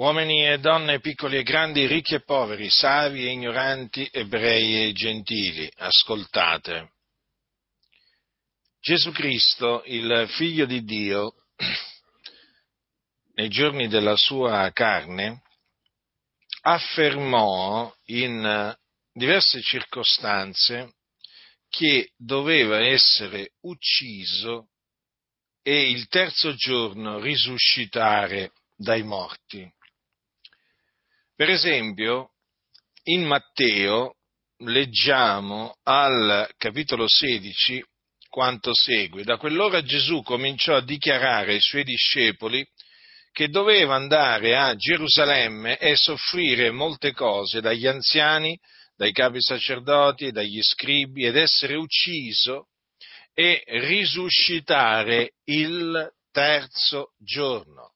uomini 0.00 0.46
e 0.46 0.58
donne, 0.58 0.98
piccoli 1.00 1.36
e 1.36 1.42
grandi, 1.42 1.86
ricchi 1.86 2.14
e 2.14 2.22
poveri, 2.22 2.70
savi 2.70 3.26
e 3.26 3.32
ignoranti, 3.32 4.08
ebrei 4.10 4.88
e 4.88 4.92
gentili, 4.92 5.70
ascoltate. 5.76 6.92
Gesù 8.80 9.12
Cristo, 9.12 9.82
il 9.84 10.26
figlio 10.30 10.64
di 10.64 10.84
Dio, 10.84 11.34
nei 13.34 13.50
giorni 13.50 13.88
della 13.88 14.16
sua 14.16 14.70
carne, 14.72 15.42
affermò 16.62 17.94
in 18.06 18.74
diverse 19.12 19.60
circostanze 19.60 20.94
che 21.68 22.12
doveva 22.16 22.80
essere 22.80 23.52
ucciso 23.64 24.70
e 25.62 25.90
il 25.90 26.08
terzo 26.08 26.54
giorno 26.54 27.18
risuscitare 27.18 28.52
dai 28.74 29.02
morti. 29.02 29.70
Per 31.40 31.48
esempio, 31.48 32.32
in 33.04 33.24
Matteo 33.24 34.16
leggiamo 34.58 35.74
al 35.84 36.46
capitolo 36.58 37.06
16 37.08 37.82
quanto 38.28 38.72
segue. 38.74 39.24
Da 39.24 39.38
quell'ora 39.38 39.82
Gesù 39.82 40.20
cominciò 40.20 40.76
a 40.76 40.84
dichiarare 40.84 41.52
ai 41.52 41.60
suoi 41.62 41.82
discepoli 41.82 42.62
che 43.32 43.48
doveva 43.48 43.94
andare 43.94 44.54
a 44.54 44.76
Gerusalemme 44.76 45.78
e 45.78 45.96
soffrire 45.96 46.70
molte 46.70 47.12
cose 47.12 47.62
dagli 47.62 47.86
anziani, 47.86 48.54
dai 48.94 49.12
capi 49.12 49.40
sacerdoti, 49.40 50.32
dagli 50.32 50.60
scribi 50.60 51.24
ed 51.24 51.36
essere 51.36 51.74
ucciso 51.74 52.66
e 53.32 53.62
risuscitare 53.66 55.36
il 55.44 56.06
terzo 56.30 57.14
giorno. 57.16 57.94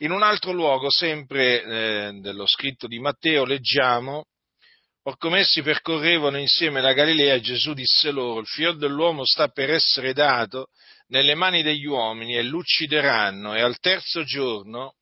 In 0.00 0.10
un 0.10 0.22
altro 0.22 0.52
luogo, 0.52 0.90
sempre 0.90 1.62
eh, 1.62 2.12
dello 2.20 2.46
scritto 2.46 2.86
di 2.86 2.98
Matteo, 2.98 3.44
leggiamo, 3.44 4.26
Or 5.06 5.16
come 5.18 5.38
essi 5.38 5.62
percorrevano 5.62 6.36
insieme 6.36 6.80
la 6.80 6.92
Galilea, 6.92 7.38
Gesù 7.38 7.74
disse 7.74 8.10
loro, 8.10 8.40
il 8.40 8.46
figlio 8.46 8.72
dell'uomo 8.72 9.24
sta 9.24 9.46
per 9.46 9.70
essere 9.70 10.12
dato 10.12 10.70
nelle 11.08 11.36
mani 11.36 11.62
degli 11.62 11.86
uomini 11.86 12.36
e 12.36 12.42
l'uccideranno 12.42 13.54
e 13.54 13.60
al 13.60 13.78
terzo 13.78 14.24
giorno 14.24 14.96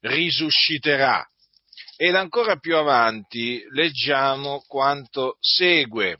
risusciterà. 0.00 1.26
Ed 1.96 2.14
ancora 2.16 2.58
più 2.58 2.76
avanti 2.76 3.64
leggiamo 3.70 4.62
quanto 4.66 5.38
segue. 5.40 6.18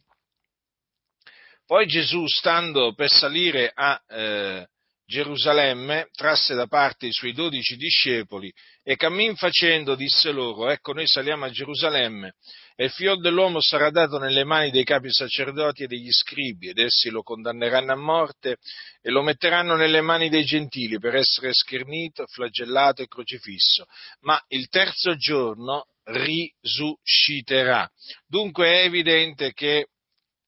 Poi 1.67 1.87
Gesù, 1.87 2.27
stando 2.27 2.95
per 2.95 3.11
salire 3.11 3.71
a 3.73 4.03
eh, 4.09 4.67
Gerusalemme, 5.09 6.11
trasse 6.12 6.55
da 6.55 6.67
parte 6.67 7.06
i 7.06 7.12
suoi 7.12 7.33
dodici 7.33 7.77
discepoli 7.77 8.53
e 8.83 8.95
cammin 8.97 9.37
facendo 9.37 9.95
disse 9.95 10.31
loro, 10.33 10.69
ecco 10.69 10.92
noi 10.92 11.06
saliamo 11.06 11.47
a 11.47 11.50
Gerusalemme 11.50 12.34
e 12.77 12.84
il 12.84 12.91
figlio 12.91 13.17
dell'uomo 13.17 13.59
sarà 13.59 13.89
dato 13.89 14.19
nelle 14.19 14.45
mani 14.45 14.70
dei 14.70 14.84
capi 14.84 15.11
sacerdoti 15.11 15.84
e 15.84 15.87
degli 15.87 16.12
scribi 16.12 16.69
ed 16.69 16.78
essi 16.78 17.09
lo 17.09 17.23
condanneranno 17.23 17.92
a 17.92 17.97
morte 17.97 18.59
e 19.00 19.11
lo 19.11 19.23
metteranno 19.23 19.77
nelle 19.77 20.03
mani 20.03 20.28
dei 20.28 20.45
gentili 20.45 20.98
per 20.98 21.15
essere 21.15 21.55
schernito, 21.55 22.27
flagellato 22.27 23.00
e 23.00 23.06
crocifisso, 23.09 23.87
ma 24.20 24.39
il 24.48 24.69
terzo 24.69 25.17
giorno 25.17 25.87
risusciterà. 26.05 27.91
Dunque 28.27 28.67
è 28.67 28.84
evidente 28.84 29.55
che 29.55 29.87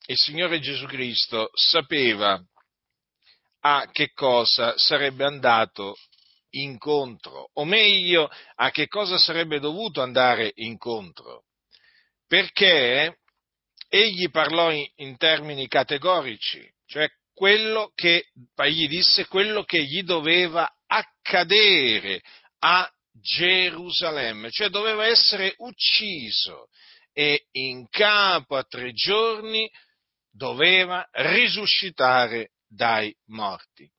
il 0.06 0.16
Signore 0.16 0.60
Gesù 0.60 0.84
Cristo 0.84 1.48
sapeva 1.54 2.38
a 3.60 3.88
che 3.92 4.12
cosa 4.12 4.76
sarebbe 4.76 5.24
andato 5.24 5.96
incontro, 6.50 7.50
o 7.54 7.64
meglio, 7.64 8.30
a 8.56 8.70
che 8.70 8.88
cosa 8.88 9.18
sarebbe 9.18 9.60
dovuto 9.60 10.02
andare 10.02 10.52
incontro, 10.56 11.44
perché 12.26 13.18
egli 13.88 14.30
parlò 14.30 14.70
in, 14.70 14.86
in 14.96 15.16
termini 15.16 15.68
categorici, 15.68 16.68
cioè 16.86 17.08
quello 17.32 17.92
che, 17.94 18.26
gli 18.66 18.88
disse 18.88 19.26
quello 19.26 19.64
che 19.64 19.82
gli 19.82 20.02
doveva 20.02 20.70
accadere 20.86 22.20
a 22.60 22.90
Gerusalemme, 23.12 24.50
cioè 24.50 24.68
doveva 24.68 25.06
essere 25.06 25.54
ucciso 25.58 26.68
e 27.12 27.46
in 27.52 27.88
capo 27.88 28.56
a 28.56 28.62
tre 28.64 28.92
giorni 28.92 29.70
doveva 30.30 31.06
risuscitare 31.12 32.52
dai 32.70 33.14
morti. 33.26 33.90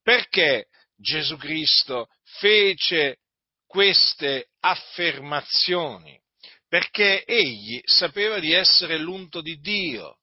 Perché 0.00 0.68
Gesù 0.96 1.36
Cristo 1.36 2.08
fece 2.22 3.18
queste 3.66 4.50
affermazioni? 4.60 6.20
Perché 6.68 7.24
egli 7.24 7.80
sapeva 7.84 8.38
di 8.38 8.52
essere 8.52 8.96
l'unto 8.98 9.40
di 9.40 9.58
Dio, 9.58 10.20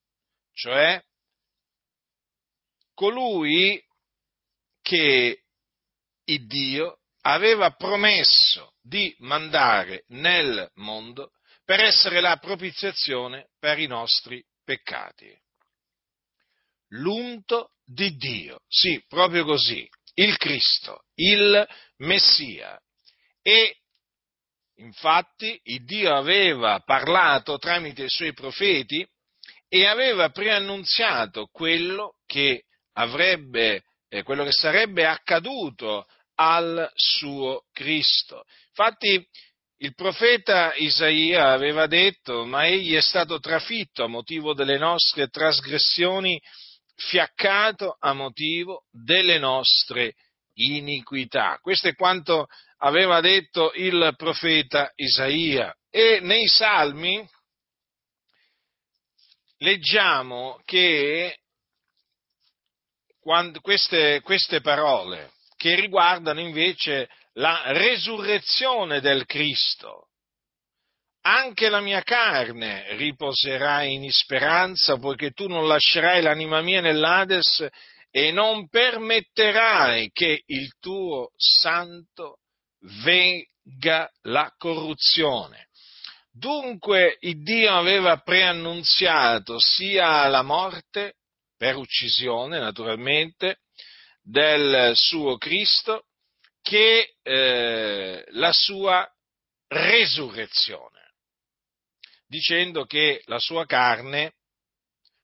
cioè 0.54 1.02
colui 2.94 3.82
che 4.82 5.44
il 6.24 6.48
Dio 6.48 7.02
aveva 7.22 7.72
promesso 7.72 8.74
di 8.82 9.14
mandare 9.20 10.06
nel 10.08 10.70
mondo 10.76 11.32
per 11.64 11.82
essere 11.82 12.22
la 12.22 12.38
propiziazione 12.38 13.50
per 13.60 13.78
i 13.78 13.88
nostri 13.88 14.44
peccati 14.64 15.38
l'unto 16.90 17.74
di 17.92 18.16
Dio, 18.18 18.60
sì, 18.68 19.04
proprio 19.08 19.44
così, 19.46 19.88
il 20.16 20.38
Cristo, 20.38 21.06
il 21.16 21.68
Messia. 21.98 22.80
E 23.42 23.78
infatti 24.76 25.60
il 25.64 25.84
Dio 25.86 26.16
aveva 26.16 26.80
parlato 26.86 27.58
tramite 27.58 28.04
i 28.04 28.10
suoi 28.10 28.34
profeti 28.34 29.06
e 29.68 29.86
aveva 29.86 30.30
preannunziato 30.30 31.48
quello 31.52 32.18
che 32.26 32.64
avrebbe, 32.94 33.84
eh, 34.08 34.24
quello 34.24 34.44
che 34.44 34.52
sarebbe 34.52 35.06
accaduto 35.06 36.06
al 36.36 36.90
suo 36.94 37.66
Cristo. 37.72 38.44
Infatti 38.68 39.28
il 39.82 39.96
profeta 39.96 40.74
Isaia 40.76 41.52
aveva 41.52 41.88
detto, 41.88 42.46
ma 42.46 42.68
egli 42.68 42.94
è 42.94 43.02
stato 43.02 43.40
trafitto 43.40 44.04
a 44.04 44.08
motivo 44.08 44.54
delle 44.54 44.78
nostre 44.78 45.28
trasgressioni 45.28 46.40
fiaccato 47.00 47.96
a 48.00 48.14
motivo 48.14 48.86
delle 48.92 49.40
nostre 49.40 50.16
iniquità. 50.56 51.58
Questo 51.62 51.88
è 51.88 51.96
quanto 51.96 52.48
aveva 52.80 53.22
detto 53.22 53.72
il 53.74 54.14
profeta 54.18 54.92
Isaia. 54.96 55.74
E 55.90 56.20
nei 56.22 56.48
salmi 56.48 57.28
leggiamo 59.58 60.62
che 60.66 61.40
queste, 63.62 64.22
queste 64.22 64.62
parole 64.62 65.32
che 65.56 65.76
riguardano 65.76 66.40
invece 66.40 67.10
la 67.34 67.72
resurrezione 67.72 69.02
del 69.02 69.26
Cristo, 69.26 70.09
anche 71.22 71.70
la 71.70 71.82
mia 71.82 72.02
carne 72.02 72.96
riposerà 72.96 73.84
in 73.84 74.10
speranza, 74.12 74.98
poiché 74.98 75.32
tu 75.32 75.48
non 75.48 75.68
lascerai 75.68 76.22
l'anima 76.22 76.62
mia 76.62 76.82
nell'Ades 76.82 77.68
e 78.12 78.32
non 78.32 78.68
permetterai 78.70 80.10
che 80.12 80.44
il 80.46 80.72
tuo 80.80 81.32
santo 81.36 82.40
venga 83.04 84.10
la 84.24 84.54
corruzione. 84.58 85.68
Dunque 86.32 87.18
il 87.20 87.44
Dio 87.44 87.76
aveva 87.76 88.18
preannunziato 88.18 89.60
sia 89.60 90.26
la 90.28 90.42
morte, 90.42 91.16
per 91.58 91.76
uccisione 91.76 92.60
naturalmente, 92.60 93.58
del 94.22 94.94
suo 94.96 95.38
Cristo, 95.38 96.06
che 96.62 97.16
eh, 97.22 98.24
la 98.30 98.54
sua 98.54 99.06
resurrezione 99.68 100.99
dicendo 102.30 102.86
che 102.86 103.22
la 103.26 103.40
sua 103.40 103.66
carne 103.66 104.36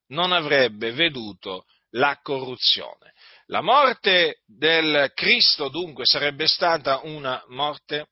non 0.08 0.32
avrebbe 0.32 0.92
veduto 0.92 1.66
la 1.92 2.20
corruzione. 2.22 3.14
La 3.46 3.62
morte 3.62 4.42
del 4.46 5.12
Cristo 5.14 5.70
dunque 5.70 6.06
sarebbe 6.06 6.48
stata 6.48 7.00
una 7.04 7.44
morte 7.50 8.10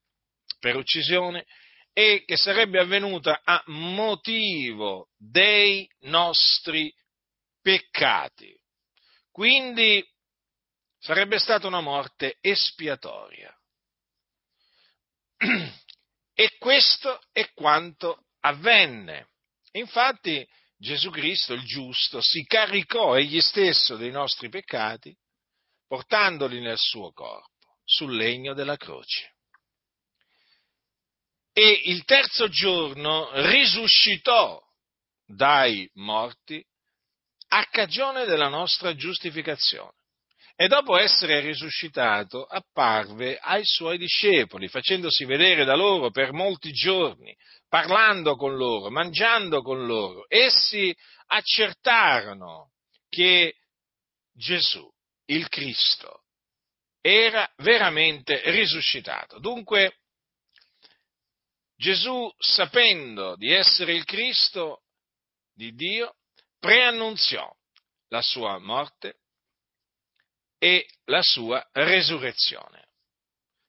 per 0.60 0.75
uccisione 0.75 1.45
e 1.92 2.24
che 2.25 2.38
sarebbe 2.38 2.80
avvenuta 2.80 3.42
a 3.44 3.62
motivo 3.66 5.10
dei 5.18 5.89
nostri 6.01 6.94
peccati. 7.62 8.56
Quindi 9.31 10.07
sarebbe 11.00 11.39
stata 11.39 11.66
una 11.66 11.81
morte 11.81 12.38
espiatoria. 12.39 13.51
E 16.36 16.57
questo 16.57 17.22
è 17.31 17.51
quanto 17.54 18.25
avvenne. 18.44 19.28
Infatti 19.74 20.48
Gesù 20.78 21.10
Cristo, 21.10 21.54
il 21.54 21.63
giusto, 21.63 22.22
si 22.22 22.44
caricò 22.45 23.16
egli 23.18 23.42
stesso 23.42 23.95
dei 23.95 24.12
nostri 24.12 24.50
peccati, 24.50 25.16
portandoli 25.88 26.60
nel 26.60 26.78
suo 26.78 27.12
corpo, 27.12 27.78
sul 27.84 28.16
legno 28.16 28.54
della 28.54 28.78
croce. 28.78 29.31
e 31.56 31.81
il 31.86 32.04
terzo 32.04 32.50
giorno 32.50 33.30
risuscitò 33.51 34.60
dai 35.24 35.88
morti 35.94 36.66
a 37.50 37.66
cagione 37.66 38.25
della 38.25 38.48
nostra 38.48 38.96
giustificazione. 38.96 39.94
E 40.56 40.68
dopo 40.68 40.98
essere 40.98 41.40
risuscitato 41.40 42.46
apparve 42.46 43.38
ai 43.38 43.64
suoi 43.66 43.98
discepoli, 43.98 44.68
facendosi 44.68 45.26
vedere 45.26 45.66
da 45.66 45.76
loro 45.76 46.12
per 46.12 46.32
molti 46.32 46.72
giorni, 46.72 47.36
parlando 47.68 48.36
con 48.36 48.56
loro, 48.56 48.92
mangiando 48.92 49.62
con 49.62 49.86
loro. 49.86 50.26
Essi 50.28 50.96
accertarono 51.28 52.72
che 53.10 53.56
Gesù, 54.32 54.88
il 55.26 55.50
Cristo, 55.50 56.24
era 57.02 57.52
veramente 57.58 58.42
risuscitato. 58.52 59.40
Dunque, 59.40 59.98
Gesù, 61.76 62.32
sapendo 62.38 63.36
di 63.36 63.52
essere 63.52 63.94
il 63.94 64.06
Cristo 64.06 64.84
di 65.54 65.74
Dio, 65.74 66.16
preannunziò 66.60 67.52
la 68.08 68.22
sua 68.22 68.60
morte 68.60 69.18
e 70.63 70.88
la 71.07 71.21
sua 71.21 71.62
resurrezione, 71.74 72.86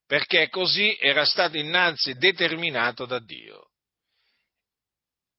perché 0.06 0.49
così 0.49 0.96
era 1.00 1.25
stato 1.25 1.56
innanzi 1.56 2.14
determinato 2.14 3.05
da 3.05 3.19
Dio. 3.19 3.70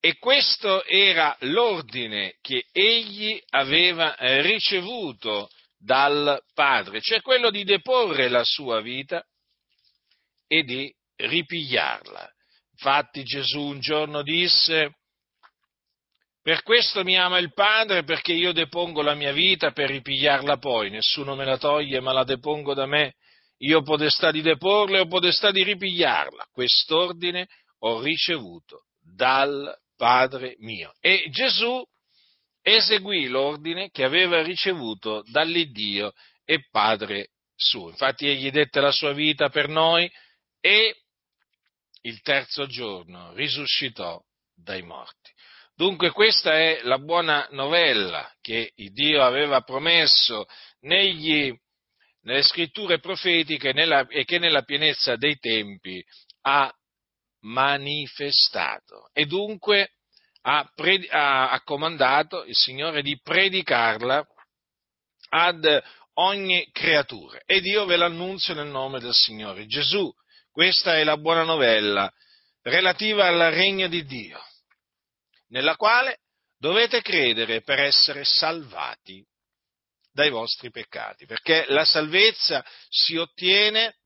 E 0.02 0.18
questo 0.18 0.84
era 0.84 1.34
l'ordine 1.40 2.36
che 2.42 2.66
egli 2.74 3.42
aveva 3.52 4.18
ricevuto 4.42 5.50
dal 5.78 6.44
Padre, 6.54 7.00
cioè 7.00 7.22
quello 7.22 7.50
di 7.50 7.64
deporre 7.64 8.28
la 8.28 8.44
sua 8.44 8.82
vita 8.82 9.26
e 10.48 10.64
di 10.64 10.94
ripigliarla. 11.16 12.34
Infatti 12.72 13.24
Gesù 13.24 13.62
un 13.62 13.80
giorno 13.80 14.24
disse, 14.24 14.98
per 16.46 16.62
questo 16.62 17.04
mi 17.04 17.18
ama 17.18 17.40
il 17.40 17.54
Padre, 17.54 18.04
perché 18.04 18.32
io 18.32 18.52
depongo 18.52 19.02
la 19.02 19.16
mia 19.16 19.32
vita 19.32 19.72
per 19.72 19.90
ripigliarla 19.90 20.58
poi, 20.58 20.92
nessuno 20.92 21.34
me 21.34 21.44
la 21.44 21.58
toglie, 21.58 22.00
ma 22.02 22.14
la 22.14 22.24
depongo 22.24 22.76
da 22.76 22.86
me. 22.86 23.16
Io 23.62 23.80
ho 23.80 23.82
potestà 23.82 24.30
di 24.30 24.44
deporla 24.44 24.98
e 24.98 25.00
ho 25.00 25.08
potestà 25.08 25.50
di 25.50 25.64
ripigliarla. 25.64 26.50
Quest'ordine 26.52 27.48
ho 27.80 28.00
ricevuto 28.00 28.84
dal 29.02 29.76
Padre 29.98 30.54
mio. 30.60 30.94
E 31.00 31.26
Gesù 31.32 31.84
eseguì 32.62 33.26
l'ordine 33.26 33.90
che 33.90 34.04
aveva 34.04 34.44
ricevuto 34.44 35.24
dall'Iddio 35.32 36.14
e 36.44 36.68
Padre 36.70 37.30
suo. 37.56 37.90
Infatti 37.90 38.28
egli 38.28 38.52
dette 38.52 38.80
la 38.82 38.92
sua 38.92 39.14
vita 39.14 39.50
per 39.50 39.68
noi 39.68 40.08
e 40.60 40.96
il 42.02 42.22
terzo 42.22 42.68
giorno 42.68 43.34
risuscitò 43.34 44.22
dai 44.54 44.84
morti. 44.84 45.34
Dunque 45.78 46.12
questa 46.12 46.58
è 46.58 46.80
la 46.84 47.00
buona 47.00 47.46
novella 47.52 48.34
che 48.40 48.72
Dio 48.76 49.22
aveva 49.22 49.60
promesso 49.60 50.46
negli, 50.82 51.54
nelle 52.22 52.44
scritture 52.44 53.00
profetiche 53.00 53.74
nella, 53.74 54.08
e 54.08 54.24
che 54.24 54.40
nella 54.40 54.62
pienezza 54.62 55.18
dei 55.18 55.36
tempi 55.38 56.02
ha 56.44 56.74
manifestato. 57.42 59.10
E 59.12 59.26
dunque 59.26 59.96
ha, 60.44 60.66
pred, 60.74 61.08
ha, 61.10 61.50
ha 61.50 61.62
comandato 61.64 62.46
il 62.46 62.56
Signore 62.56 63.02
di 63.02 63.20
predicarla 63.22 64.26
ad 65.32 65.84
ogni 66.14 66.70
creatura. 66.72 67.42
Ed 67.46 67.66
io 67.66 67.84
ve 67.84 67.98
l'annunzio 67.98 68.54
nel 68.54 68.68
nome 68.68 69.02
del 69.02 69.14
Signore 69.14 69.66
Gesù. 69.66 70.10
Questa 70.52 70.96
è 70.96 71.04
la 71.04 71.18
buona 71.18 71.44
novella 71.44 72.10
relativa 72.62 73.28
al 73.28 73.52
regno 73.52 73.90
di 73.90 74.06
Dio 74.06 74.42
nella 75.50 75.76
quale 75.76 76.20
dovete 76.58 77.02
credere 77.02 77.62
per 77.62 77.80
essere 77.80 78.24
salvati 78.24 79.24
dai 80.12 80.30
vostri 80.30 80.72
peccati, 80.72 81.26
perché 81.26 81.66
la 81.68 81.84
salvezza 81.84 82.66
si 82.90 83.18
ottiene 83.18 83.98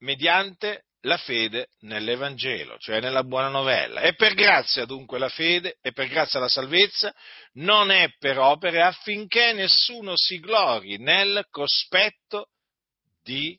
mediante 0.00 0.84
la 1.04 1.16
fede 1.16 1.68
nell'Evangelo, 1.80 2.78
cioè 2.78 3.00
nella 3.00 3.24
buona 3.24 3.48
novella. 3.48 4.00
E 4.02 4.14
per 4.14 4.34
grazia 4.34 4.84
dunque 4.84 5.18
la 5.18 5.28
fede 5.28 5.78
e 5.80 5.92
per 5.92 6.08
grazia 6.08 6.40
la 6.40 6.48
salvezza 6.48 7.14
non 7.54 7.90
è 7.90 8.10
per 8.18 8.38
opere 8.38 8.82
affinché 8.82 9.52
nessuno 9.52 10.16
si 10.16 10.38
glori 10.40 10.98
nel 10.98 11.46
cospetto 11.50 12.48
di 13.22 13.58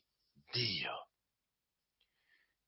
Dio. 0.52 1.08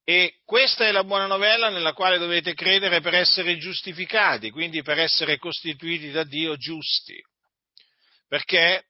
E 0.10 0.36
questa 0.46 0.88
è 0.88 0.92
la 0.94 1.04
buona 1.04 1.26
novella 1.26 1.68
nella 1.68 1.92
quale 1.92 2.18
dovete 2.18 2.54
credere 2.54 3.02
per 3.02 3.14
essere 3.14 3.58
giustificati, 3.58 4.52
quindi 4.52 4.82
per 4.82 4.98
essere 5.00 5.38
costituiti 5.38 6.12
da 6.12 6.24
Dio 6.24 6.56
giusti. 6.56 7.22
Perché 8.26 8.86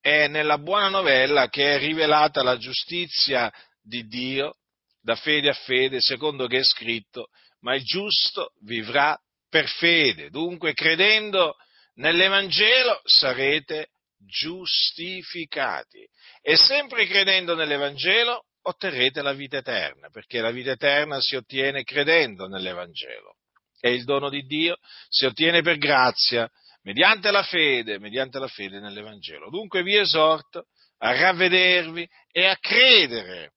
è 0.00 0.28
nella 0.28 0.58
buona 0.58 0.88
novella 0.88 1.48
che 1.48 1.74
è 1.74 1.78
rivelata 1.80 2.44
la 2.44 2.56
giustizia 2.56 3.52
di 3.82 4.06
Dio 4.06 4.58
da 5.02 5.16
fede 5.16 5.48
a 5.48 5.54
fede, 5.54 6.00
secondo 6.00 6.46
che 6.46 6.58
è 6.58 6.64
scritto, 6.64 7.30
ma 7.62 7.74
il 7.74 7.82
giusto 7.82 8.52
vivrà 8.62 9.18
per 9.48 9.66
fede. 9.66 10.30
Dunque, 10.30 10.72
credendo 10.72 11.56
nell'Evangelo 11.94 13.00
sarete 13.02 13.88
giustificati. 14.18 16.08
E 16.40 16.56
sempre 16.56 17.08
credendo 17.08 17.56
nell'Evangelo 17.56 18.44
otterrete 18.62 19.22
la 19.22 19.32
vita 19.32 19.58
eterna, 19.58 20.10
perché 20.10 20.40
la 20.40 20.50
vita 20.50 20.72
eterna 20.72 21.20
si 21.20 21.36
ottiene 21.36 21.82
credendo 21.82 22.46
nell'Evangelo. 22.46 23.36
È 23.78 23.88
il 23.88 24.04
dono 24.04 24.28
di 24.28 24.42
Dio, 24.42 24.76
si 25.08 25.24
ottiene 25.24 25.62
per 25.62 25.78
grazia, 25.78 26.50
mediante 26.82 27.30
la 27.30 27.42
fede, 27.42 27.98
mediante 27.98 28.38
la 28.38 28.48
fede 28.48 28.78
nell'Evangelo. 28.78 29.48
Dunque 29.50 29.82
vi 29.82 29.96
esorto 29.96 30.66
a 30.98 31.18
ravvedervi 31.18 32.08
e 32.30 32.46
a 32.46 32.56
credere 32.56 33.52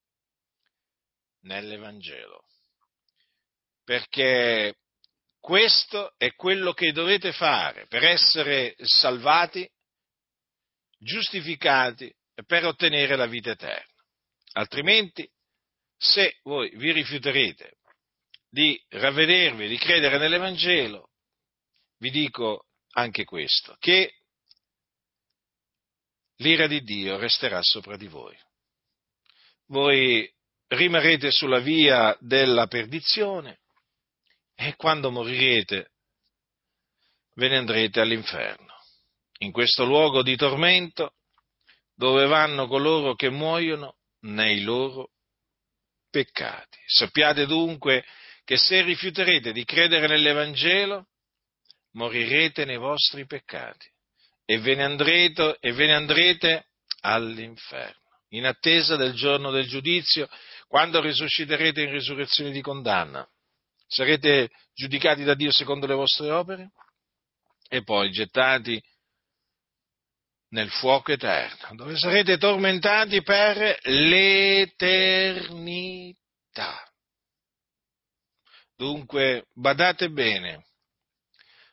nell'Evangelo, 1.41 2.45
perché 3.83 4.75
questo 5.41 6.13
è 6.17 6.33
quello 6.35 6.71
che 6.71 6.93
dovete 6.93 7.33
fare 7.33 7.85
per 7.87 8.05
essere 8.05 8.75
salvati, 8.77 9.69
giustificati 10.97 12.05
e 12.33 12.45
per 12.45 12.65
ottenere 12.65 13.17
la 13.17 13.25
vita 13.25 13.51
eterna. 13.51 13.92
Altrimenti, 14.53 15.29
se 15.97 16.39
voi 16.43 16.69
vi 16.75 16.91
rifiuterete 16.91 17.77
di 18.49 18.79
ravvedervi, 18.89 19.67
di 19.67 19.77
credere 19.77 20.17
nell'Evangelo, 20.17 21.09
vi 21.97 22.11
dico 22.11 22.65
anche 22.91 23.23
questo, 23.23 23.75
che 23.79 24.13
l'ira 26.37 26.67
di 26.67 26.81
Dio 26.81 27.17
resterà 27.17 27.59
sopra 27.61 27.97
di 27.97 28.07
voi. 28.07 28.37
Voi 29.67 30.31
rimarrete 30.67 31.31
sulla 31.31 31.59
via 31.59 32.15
della 32.19 32.67
perdizione 32.67 33.61
e 34.55 34.75
quando 34.75 35.09
morirete 35.09 35.91
ve 37.35 37.47
ne 37.47 37.57
andrete 37.57 37.99
all'inferno. 38.01 38.73
In 39.39 39.51
questo 39.51 39.85
luogo 39.85 40.21
di 40.21 40.35
tormento 40.35 41.15
dove 41.95 42.27
vanno 42.27 42.67
coloro 42.67 43.15
che 43.15 43.29
muoiono 43.29 43.97
nei 44.23 44.61
loro 44.61 45.11
peccati. 46.09 46.77
Sappiate 46.85 47.45
dunque 47.45 48.03
che 48.43 48.57
se 48.57 48.81
rifiuterete 48.81 49.51
di 49.51 49.63
credere 49.63 50.07
nell'Evangelo, 50.07 51.07
morirete 51.93 52.65
nei 52.65 52.77
vostri 52.77 53.25
peccati 53.25 53.89
e 54.45 54.59
ve 54.59 54.75
ne 54.75 54.83
andrete, 54.83 55.57
e 55.59 55.71
ve 55.73 55.87
ne 55.87 55.95
andrete 55.95 56.67
all'inferno, 57.01 58.19
in 58.29 58.45
attesa 58.45 58.95
del 58.95 59.13
giorno 59.13 59.51
del 59.51 59.67
giudizio, 59.67 60.27
quando 60.67 61.01
risusciterete 61.01 61.81
in 61.81 61.91
risurrezione 61.91 62.51
di 62.51 62.61
condanna. 62.61 63.27
Sarete 63.87 64.49
giudicati 64.73 65.23
da 65.23 65.35
Dio 65.35 65.51
secondo 65.51 65.85
le 65.85 65.93
vostre 65.93 66.31
opere 66.31 66.71
e 67.69 67.83
poi 67.83 68.11
gettati 68.11 68.81
nel 70.53 70.69
fuoco 70.69 71.11
eterno, 71.11 71.75
dove 71.75 71.97
sarete 71.97 72.37
tormentati 72.37 73.23
per 73.23 73.79
l'eternità. 73.81 75.27
Dunque, 78.75 79.47
badate 79.53 80.09
bene, 80.09 80.65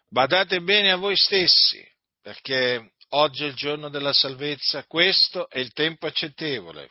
badate 0.08 0.60
bene 0.60 0.92
a 0.92 0.96
voi 0.96 1.14
stessi, 1.16 1.87
perché 2.22 2.92
oggi 3.10 3.44
è 3.44 3.49
il 3.49 3.54
giorno 3.54 3.90
della 3.90 4.14
salvezza, 4.14 4.84
questo 4.87 5.49
è 5.50 5.58
il 5.58 5.72
tempo 5.72 6.06
accettevole. 6.06 6.90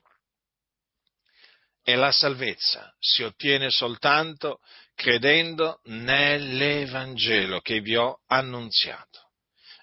E 1.82 1.96
la 1.96 2.12
salvezza 2.12 2.94
si 3.00 3.24
ottiene 3.24 3.72
soltanto 3.72 4.60
credendo 4.94 5.80
nell'Evangelo 5.86 7.62
che 7.62 7.80
vi 7.80 7.96
ho 7.96 8.22
annunziato. 8.28 9.32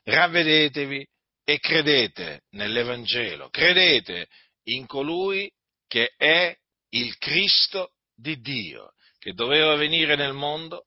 Ravvedetevi 0.05 1.05
e 1.49 1.61
credete 1.61 2.43
nell'Evangelo, 2.51 3.51
credete 3.51 4.27
in 4.65 4.85
colui 4.85 5.49
che 5.87 6.13
è 6.17 6.53
il 6.89 7.17
Cristo 7.19 7.93
di 8.13 8.41
Dio, 8.41 8.95
che 9.21 9.33
doveva 9.33 9.77
venire 9.77 10.17
nel 10.17 10.33
mondo 10.33 10.87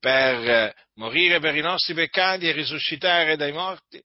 per 0.00 0.74
morire 0.94 1.38
per 1.38 1.54
i 1.54 1.60
nostri 1.60 1.94
peccati 1.94 2.48
e 2.48 2.52
risuscitare 2.52 3.36
dai 3.36 3.52
morti 3.52 4.02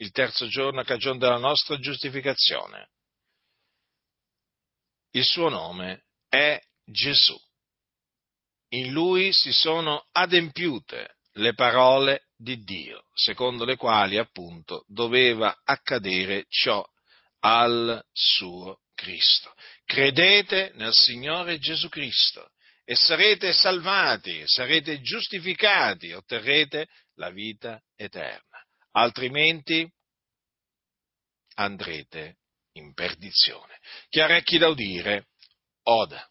il 0.00 0.10
terzo 0.10 0.46
giorno 0.46 0.80
a 0.80 0.84
cagione 0.84 1.18
della 1.18 1.38
nostra 1.38 1.78
giustificazione. 1.78 2.90
Il 5.12 5.24
suo 5.24 5.48
nome 5.48 6.04
è 6.28 6.60
Gesù. 6.84 7.38
In 8.72 8.92
lui 8.92 9.32
si 9.32 9.52
sono 9.52 10.06
adempiute 10.12 11.16
le 11.32 11.54
parole 11.54 12.28
di 12.40 12.62
Dio, 12.62 13.04
secondo 13.12 13.64
le 13.66 13.76
quali 13.76 14.16
appunto 14.16 14.84
doveva 14.88 15.60
accadere 15.62 16.46
ciò 16.48 16.82
al 17.40 18.02
suo 18.12 18.80
Cristo. 18.94 19.54
Credete 19.84 20.72
nel 20.74 20.92
Signore 20.92 21.58
Gesù 21.58 21.88
Cristo 21.88 22.50
e 22.84 22.94
sarete 22.94 23.52
salvati, 23.52 24.42
sarete 24.46 25.00
giustificati, 25.02 26.12
otterrete 26.12 26.88
la 27.16 27.30
vita 27.30 27.80
eterna. 27.94 28.64
Altrimenti 28.92 29.88
andrete 31.56 32.38
in 32.72 32.94
perdizione. 32.94 33.78
Chi 34.08 34.20
ha 34.20 34.24
orecchi 34.24 34.56
da 34.56 34.68
udire, 34.68 35.26
oda. 35.82 36.26